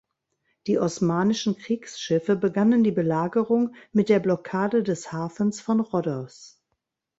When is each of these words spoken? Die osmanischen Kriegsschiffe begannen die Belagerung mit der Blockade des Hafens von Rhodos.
Die 0.65 0.79
osmanischen 0.79 1.57
Kriegsschiffe 1.59 2.35
begannen 2.35 2.83
die 2.83 2.89
Belagerung 2.89 3.75
mit 3.91 4.09
der 4.09 4.19
Blockade 4.19 4.81
des 4.81 5.11
Hafens 5.11 5.61
von 5.61 5.79
Rhodos. 5.79 6.59